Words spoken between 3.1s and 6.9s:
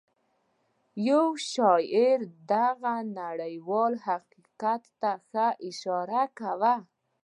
نړيوال حقيقت ته ښه اشاره کوي.